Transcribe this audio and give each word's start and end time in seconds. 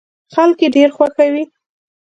خلک 0.33 0.59
يې 0.63 0.69
ډېر 0.75 0.89
خوښوي. 0.95 1.43